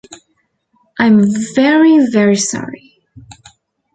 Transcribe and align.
I 0.97 1.05
am 1.05 1.21
very, 1.53 2.07
very 2.11 2.35
sorry. 2.35 3.03